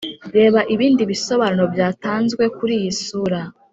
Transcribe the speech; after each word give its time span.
reba 0.35 0.59
ibindi 0.73 1.03
bisobanuro 1.11 1.65
byatanzwe 1.73 2.43
kuri 2.57 2.73
iyi 2.79 2.91
sura 3.03 3.39